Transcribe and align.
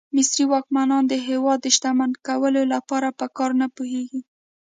مصري 0.15 0.45
واکمنان 0.51 1.03
د 1.07 1.13
هېواد 1.27 1.59
د 1.61 1.67
شتمن 1.75 2.11
کولو 2.27 2.61
لپاره 2.73 3.07
په 3.19 3.25
کار 3.37 3.51
نه 3.61 3.67
پوهېږي. 3.75 4.21